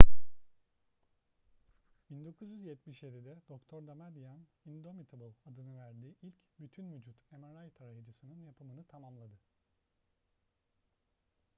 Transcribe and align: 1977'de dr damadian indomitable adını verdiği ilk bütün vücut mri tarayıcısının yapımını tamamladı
1977'de 2.11 3.33
dr 3.51 3.81
damadian 3.87 4.43
indomitable 4.65 5.33
adını 5.45 5.77
verdiği 5.77 6.15
ilk 6.21 6.35
bütün 6.59 6.93
vücut 6.95 7.31
mri 7.31 7.71
tarayıcısının 7.71 8.39
yapımını 8.43 8.83
tamamladı 8.83 9.39